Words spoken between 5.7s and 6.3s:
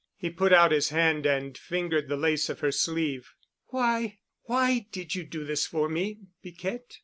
me,